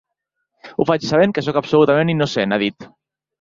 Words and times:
Ho 0.77 0.85
faig 0.91 1.05
sabent 1.09 1.35
que 1.35 1.43
sóc 1.49 1.59
absolutament 1.61 2.13
innocent, 2.15 2.57
ha 2.57 2.61
dit. 2.65 2.89